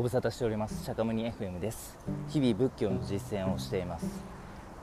[0.00, 0.82] ご無沙汰しております。
[0.82, 1.98] 釈迦牟尼 FM です。
[2.30, 4.24] 日々仏教の実践をしています、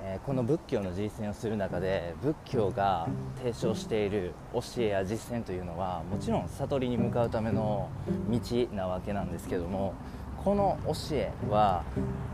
[0.04, 3.08] えー、この仏教の実践をする中で仏教が
[3.40, 7.90] 提唱している教えや実践というのはもちろん悟りに向かうための
[8.30, 8.40] 道
[8.76, 9.96] なわけなんですけども
[10.44, 11.84] この教えは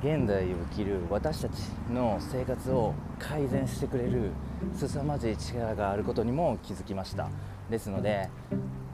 [0.02, 4.32] 現代を生きる私たちの生活を改善してくれる
[4.76, 7.30] 凄まじい力があることにも気づきました。
[7.70, 8.30] ですので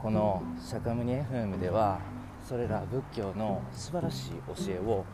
[0.00, 1.98] この釈迦牟尼 FM では
[2.50, 4.30] それら仏教の素晴らしい
[4.66, 5.04] 教えを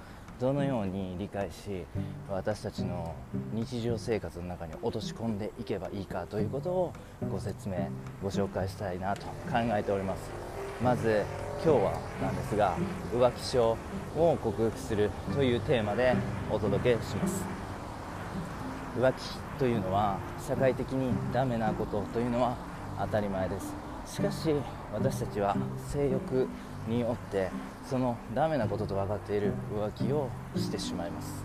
[0.40, 1.84] どのように理解し
[2.30, 3.14] 私たちの
[3.52, 6.92] 日常生活の中に落とし込んでいけばいいかということを
[7.30, 7.90] ご説明
[8.22, 10.30] ご紹介したいなと考えております。
[10.82, 11.26] まず
[11.62, 12.74] 今日はなんですが
[13.12, 13.76] 浮気症
[14.16, 16.16] を克服するというテーマで
[16.50, 17.44] お届けします。
[18.98, 22.56] 浮気というのは社会的にダメなことというのは
[22.98, 23.85] 当たり前です。
[24.06, 24.54] しかし
[24.94, 25.56] 私たちは
[25.88, 26.48] 性欲
[26.88, 27.50] によって
[27.84, 31.44] そのダメなことと分かっている浮気をしてしまいます。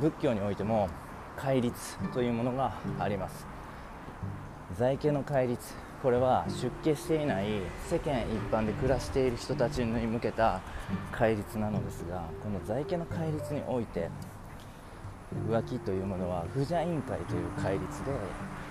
[0.00, 0.88] 仏教においても
[1.36, 3.46] 戒律というものがあります。
[4.78, 7.46] 在家の戒律これは出家していない
[7.88, 10.60] 世間一般で暮らしている人たちに向けた
[11.10, 14.08] 戒律なのですがこの在家の戒律において
[15.50, 18.12] 浮気というものは不邪委員会という戒律で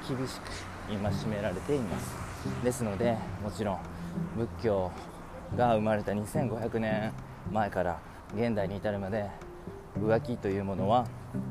[0.07, 2.15] 厳しく戒められています。
[2.63, 3.79] ですのでもちろん
[4.37, 4.91] 仏教
[5.55, 7.11] が生まれた2500年
[7.51, 7.99] 前から
[8.35, 9.29] 現代に至るまで
[9.99, 11.05] 浮気というものは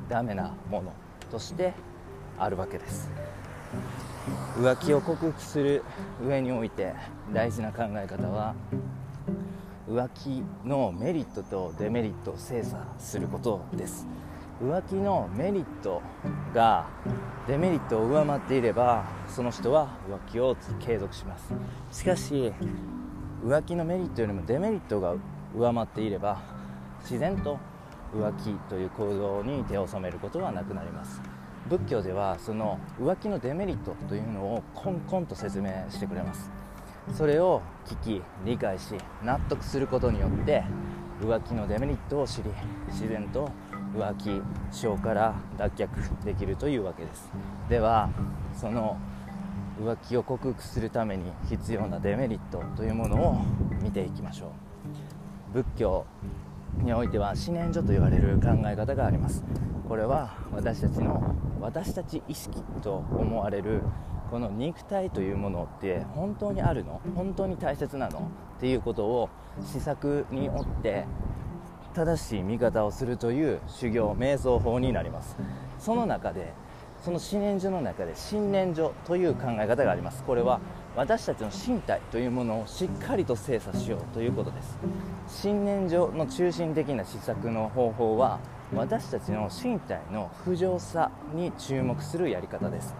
[0.08, 0.92] ダメなもの
[1.30, 1.72] として
[2.38, 3.10] あるわけです。
[4.56, 5.82] 浮気を克服する
[6.24, 6.94] 上において
[7.32, 8.54] 大事な考え方は
[9.88, 14.06] 浮気のメリットとデメリットを精査することです。
[14.62, 16.00] 浮気のメリット
[16.54, 16.86] が
[17.46, 21.52] デメリットを上回っていればその人は浮気を継続します。
[21.92, 22.52] しかし
[23.44, 25.14] 浮気のメリットよりもデメリットが
[25.54, 26.40] 上回っていれば
[27.02, 27.58] 自然と
[28.14, 31.20] 浮気という行動に手を染めることはなくなります。
[31.68, 36.50] 仏教ではその浮気のデメリットというのをコンコンと説明してくれます。
[37.12, 40.64] それを聞き理解し納得することによって
[41.20, 42.50] 浮気のデメリットを知り
[42.88, 43.50] 自然と
[43.94, 47.30] 浮気症から脱却できるというわけです。
[47.68, 48.10] では
[48.54, 48.96] その
[49.80, 53.42] 浮気を克服するために必要なデメリットというものを
[53.82, 54.50] 見ていきましょう。
[55.54, 56.06] 仏教
[56.82, 59.44] においては思念所と言われる考え方があります。
[59.88, 63.82] これは私たちの私たち意識と思われる
[64.30, 67.00] この肉体というものって本当にあるの？
[67.14, 68.30] 本当に大切なの？
[68.56, 69.28] っていうことを
[69.64, 71.04] 試作によって
[71.96, 75.34] 正しい見方をするという修行瞑想法になります。
[75.78, 76.52] その中で
[77.02, 80.22] その思念所の中で信念所という考え方があります。
[80.24, 80.60] これは
[80.94, 84.78] 私たちの身体というものをしっかりと精査しようということです。
[85.26, 88.40] 信念所の中心的な施策の方法は
[88.74, 92.94] 私たちの身体の不浄さに注目するやり方です。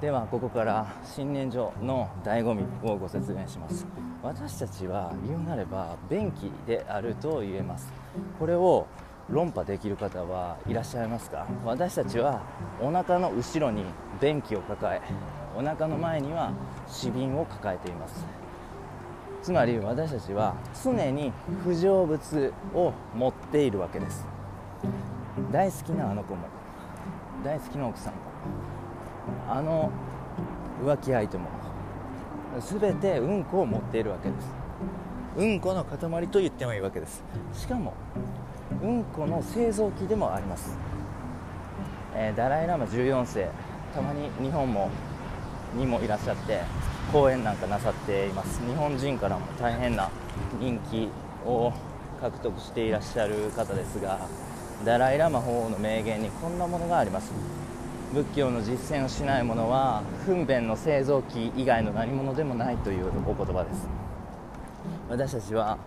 [0.00, 3.84] ではここから新年所の醍醐味をご説明します。
[4.22, 7.90] 私たちは言うなれば便器であると言えます。
[8.38, 8.86] これを
[9.30, 11.46] 論破できる方はいらっしゃいますか？
[11.64, 12.42] 私たちは
[12.82, 13.84] お腹の後ろに
[14.20, 15.00] 便器を抱え
[15.56, 16.52] お腹の前には
[16.86, 18.26] 死瓶を抱えています。
[19.42, 20.54] つまり私たちは
[20.84, 21.32] 常に
[21.64, 24.26] 不浄物を持っているわけです。
[25.50, 26.46] 大好きなあの子も
[27.42, 28.20] 大好きな奥さんも
[29.48, 29.90] あの
[30.84, 31.48] 浮気相手も
[32.58, 34.48] 全てうんこを持っているわけです。
[35.36, 37.22] うんこの塊と言ってもいいわけです。
[37.54, 37.94] しかも
[38.82, 40.76] うんこの製造機でもあります、
[42.14, 43.48] えー、ダライ・ラマ14世
[43.94, 44.90] たまに日本も
[45.76, 46.60] にもいらっしゃって
[47.12, 48.60] 講演なんかなさっています。
[48.66, 50.10] 日本人からも大変な
[50.58, 51.08] 人気
[51.46, 51.72] を
[52.20, 54.18] 獲得していらっしゃる方ですが
[54.84, 57.32] ダライ・ラマ法王の名言にこんなものがあります。
[58.12, 63.88] 仏教の実践をしない者は糞便の製造機以外の何者でもないというお言葉です。
[65.08, 65.78] 私たちは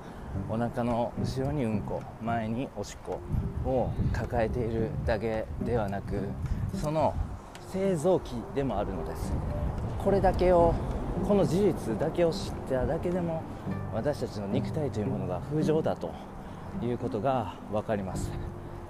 [0.50, 3.20] お腹の後ろにうんこ前におしっこ
[3.70, 6.22] を抱えているだけではなく
[6.82, 7.14] その
[7.72, 9.34] 製造機でもあるのです。
[10.04, 10.74] これだけを
[11.28, 13.44] この事実だけを知っただけでも
[13.94, 16.12] 私たちの肉体というものが風情だと。
[16.82, 18.32] いうことが分かります。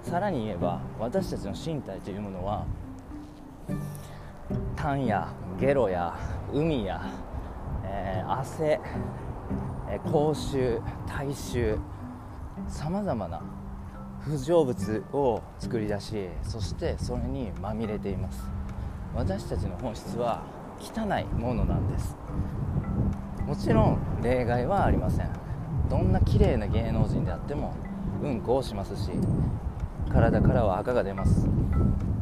[0.02, 2.64] さらに言えば私たちの身体というものは
[4.76, 6.16] 痰やゲロや
[6.52, 7.02] 海や、
[7.84, 8.80] えー、汗、
[9.88, 11.78] えー、口臭体臭
[12.68, 13.42] さまざまな
[14.20, 18.48] 不浄物を作り出しそしてそれにまみれています。
[19.14, 20.42] 私たちの本質は
[20.80, 22.16] 汚いものなんです。
[23.46, 25.28] もちろん例外はありません。
[25.88, 27.74] どんな綺麗な芸能人であっても
[28.22, 29.10] うんこをしますし
[30.10, 31.46] 体からは赤が出ます。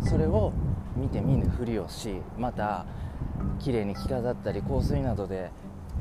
[0.00, 0.52] それを
[0.96, 2.86] 見て見ぬふりをしまた
[3.58, 5.50] 綺麗に着飾ったり香水などで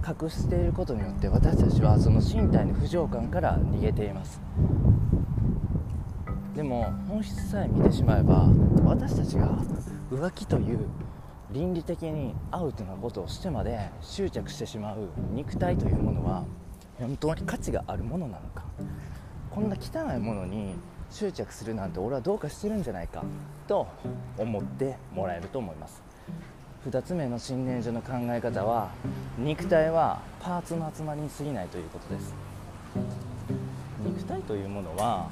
[0.05, 4.41] 隠していることによって私たちはその身体の不浄感から逃げています。
[6.55, 8.47] でも本質さえ見てしまえば
[8.83, 9.57] 私たちが
[10.11, 10.79] 浮気という
[11.51, 16.45] 倫理的にアウトなことをしてまで執着してしまう肉体というものは
[16.99, 18.65] 本当に価値があるものなのか。
[19.49, 20.75] こんな汚いものに
[21.12, 23.24] 執着するなんて俺はどうかしてるんじゃないか
[23.68, 23.88] と
[24.38, 26.02] 思ってもらえると思います。
[26.90, 28.90] 2つ目の新年所の考え方は
[29.38, 32.34] 肉体はパーツの集まりに過ぎないということです。
[34.04, 35.30] 肉体というものは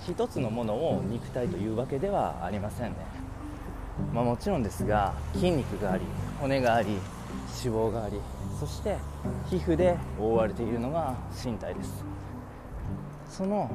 [0.00, 2.96] 一つのものを肉体というわけではありませんね、
[4.12, 6.04] まあ、もちろんですが筋肉があり
[6.40, 6.88] 骨があり
[7.64, 8.20] 脂肪があり
[8.58, 8.96] そして
[9.48, 11.14] 皮膚で覆われているのが
[11.44, 12.04] 身体です。
[13.28, 13.70] その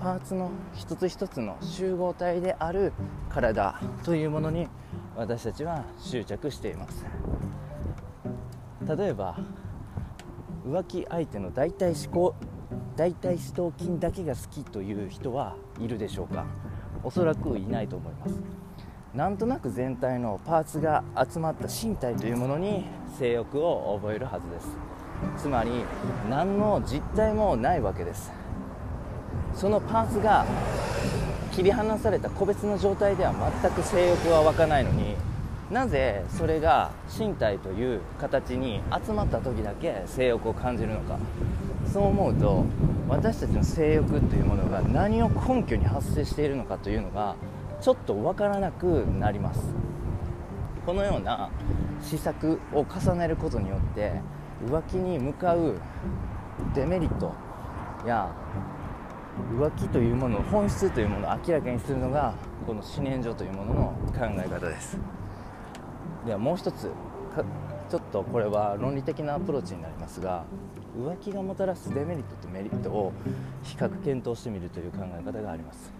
[0.00, 2.92] パーツの一つ一つの集合体である
[3.28, 4.68] 体というものに
[5.16, 7.04] 私たちは執着しています。
[8.86, 9.38] 例えば
[10.66, 12.34] 浮気相手の大体思考
[12.96, 16.44] 大体四頭筋だけが好きという人はいるでしょうか？
[17.02, 18.40] おそらくいないと思います。
[19.14, 22.84] なんとなく全体のパーツが集まった身体というものに
[23.18, 24.76] 性欲を覚えるはずです。
[25.44, 25.70] つまり
[26.28, 28.30] 何の実体もないわけです。
[29.56, 30.44] そのパーツが
[31.50, 33.32] 切り離された個別の状態では
[33.62, 35.16] 全く性欲は湧かないのに
[35.70, 41.18] なぜそれが身体という形に集まった時だけ性欲を感じるのか。
[41.92, 42.64] そう思うと
[43.08, 47.36] 私たちの性欲というものが何を根拠に発生しているのかというのが
[47.80, 48.84] ちょっと分からなく
[49.18, 49.60] なります。
[50.84, 51.48] このような
[52.02, 54.20] 施策を重ねることによって
[54.68, 55.74] 浮気に向かう
[56.74, 57.32] デメリット
[58.06, 58.30] や
[59.58, 62.34] 浮気というもの本質というものを明らかにするのが
[62.66, 64.98] この思念所というものの考え方です。
[66.24, 66.90] ではもう一つ
[67.88, 70.44] ちょっとこれは論理的なアプローチになりますが
[70.98, 73.12] 浮気がもたらすデメリットとメリットを
[73.62, 75.92] 比較検討してみるという考え方があります。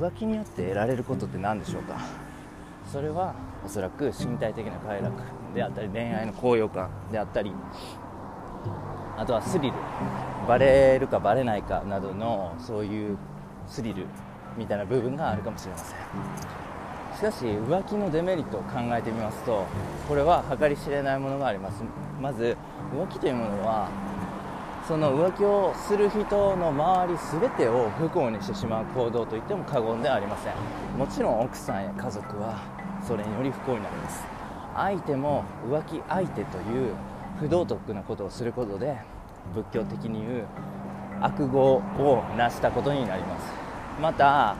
[0.00, 1.96] 浮気によって得られることって何でしょうか？
[2.90, 3.34] それは
[3.64, 5.14] おそらく身体的な快楽
[5.54, 7.52] であったり恋愛の高揚感であったり
[9.16, 9.74] あとはスリル。
[10.48, 13.18] バレるかバレないかなどのそういう
[13.66, 14.06] スリル
[14.56, 15.98] みたいな部分があるかもしれません。
[17.14, 19.66] しかし浮気のデメリットを考えてみますと
[20.08, 21.82] これは計り知れないものがあります。
[22.20, 22.56] まず
[22.92, 23.90] 浮気というものは
[24.86, 30.54] その浮気をする人の周り全てを不幸にしてしまう行動といっても過言ではありません。
[30.96, 32.56] もちろん奥さんや家族は
[33.06, 34.24] それにより不幸になります。
[34.74, 36.94] 相手も浮気相手という
[37.38, 38.96] 不道徳なことをすることで
[39.54, 40.46] 仏教的に言う
[41.20, 43.52] 悪業を成したことになります。
[44.00, 44.56] また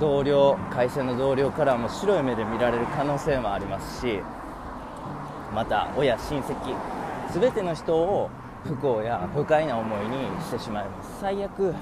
[0.00, 4.20] 同僚会社の同僚からも白い目で見られる可能性もありますし
[5.54, 6.54] また親親戚
[7.32, 8.30] 全ての人を
[8.64, 11.20] 不幸や不快な思いにしてしまいます。
[11.20, 11.74] 最悪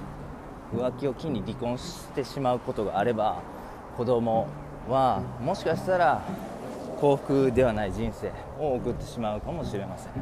[0.74, 3.36] 浮気を機に離婚してしまうことがあれば
[3.96, 4.46] 子供
[4.88, 6.22] はもしかしたら
[6.96, 10.12] 幸福ではない人生を送ってしまうかもしれません。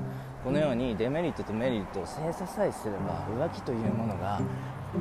[0.42, 4.40] このようにデメリットとメリットを精査さえすれば浮気というものが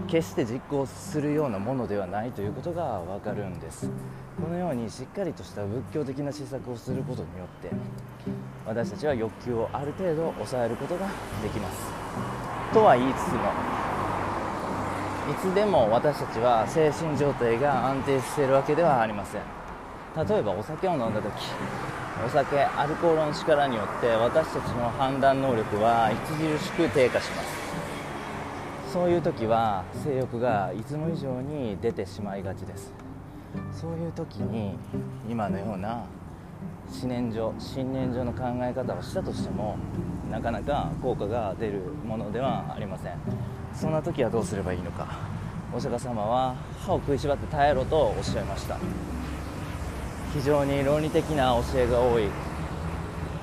[0.07, 3.89] 決して実行するようなものではないということが分かるんです。
[4.41, 7.69] このようにしっかりとした仏教的な施策をすることによって
[8.65, 11.07] 私たちは欲求をある程度抑えることが
[11.41, 11.91] できます。
[12.71, 13.39] とは言いつつも
[15.31, 19.62] いつでも私たちは精神状態が安定しているわけではありません。
[20.15, 21.31] 例えばお酒を飲んだ時
[22.25, 27.63] お酒アルコールの力によって私たちの判断能力は著しく低下します。
[28.93, 32.93] そういう時は性欲がいつも以上に出てしまいがちです。
[33.71, 34.77] そういう時に
[35.27, 36.03] 今のような
[37.01, 39.77] 思念所信念所の考え方をしたとしても
[40.29, 43.13] なかなか効果が出るものではありません。
[43.73, 45.07] そんな時はどうすればいいのか。
[45.75, 46.55] お釈迦様は
[46.85, 48.77] 歯を食いしばって耐えろとおっしゃいました。
[50.33, 52.27] 非常に論理的な教えが多い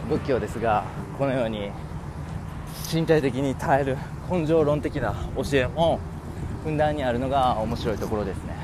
[0.08, 0.84] 仏教ですが
[1.16, 1.70] このように
[2.92, 3.96] 身体的に耐える
[4.28, 6.00] 根性論的な教えも
[6.64, 8.54] ふんだんにあるのが面白いところですね。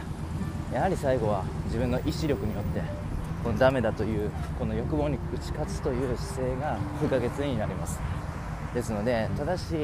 [0.73, 2.83] やはり最後は自分の意志力によって
[3.45, 8.01] このダメだというこの欲望に打ち勝つという姿勢が不可欠になります。
[8.75, 9.75] ですので正し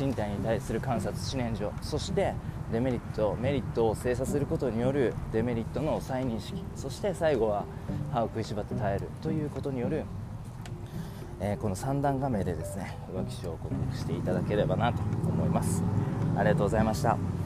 [0.00, 2.34] い身体に対する観察思念上そして
[2.72, 7.64] デメリットメリットを精査することによるデメリットの再認識そして最後は
[8.12, 10.04] 歯を食いしばって耐えるということによる
[11.40, 15.82] えこの3段画面でですね浮気症を克服していただければなと思います。
[16.36, 17.39] ありがとうございました。